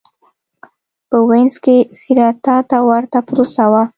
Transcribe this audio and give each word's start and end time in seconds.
په 1.09 1.17
وینز 1.29 1.55
کې 1.63 1.77
سېراتا 1.99 2.55
ته 2.69 2.77
ورته 2.89 3.19
پروسه 3.27 3.65
وه. 3.71 3.83